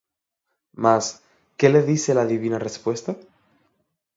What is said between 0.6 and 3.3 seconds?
Mas ¿qué le dice la divina respuesta?